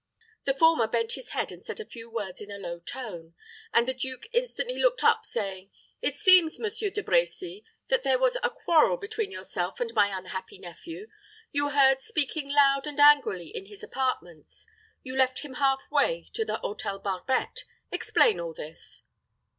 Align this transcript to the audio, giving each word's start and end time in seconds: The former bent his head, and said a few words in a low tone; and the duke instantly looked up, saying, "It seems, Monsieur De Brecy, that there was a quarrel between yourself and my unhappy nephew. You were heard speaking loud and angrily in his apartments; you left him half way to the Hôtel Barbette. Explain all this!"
The 0.45 0.55
former 0.55 0.87
bent 0.87 1.11
his 1.11 1.29
head, 1.29 1.51
and 1.51 1.63
said 1.63 1.79
a 1.79 1.85
few 1.85 2.09
words 2.09 2.41
in 2.41 2.49
a 2.49 2.57
low 2.57 2.79
tone; 2.79 3.35
and 3.71 3.87
the 3.87 3.93
duke 3.93 4.25
instantly 4.33 4.79
looked 4.81 5.03
up, 5.03 5.27
saying, 5.27 5.69
"It 6.01 6.15
seems, 6.15 6.57
Monsieur 6.59 6.89
De 6.89 7.03
Brecy, 7.03 7.63
that 7.89 8.01
there 8.01 8.17
was 8.17 8.35
a 8.37 8.49
quarrel 8.49 8.97
between 8.97 9.29
yourself 9.31 9.79
and 9.79 9.93
my 9.93 10.07
unhappy 10.07 10.57
nephew. 10.57 11.07
You 11.51 11.65
were 11.65 11.69
heard 11.73 12.01
speaking 12.01 12.49
loud 12.51 12.87
and 12.87 12.99
angrily 12.99 13.49
in 13.55 13.67
his 13.67 13.83
apartments; 13.83 14.65
you 15.03 15.15
left 15.15 15.41
him 15.41 15.53
half 15.53 15.83
way 15.91 16.31
to 16.33 16.43
the 16.45 16.59
Hôtel 16.63 17.03
Barbette. 17.03 17.65
Explain 17.91 18.39
all 18.39 18.55
this!" 18.55 19.03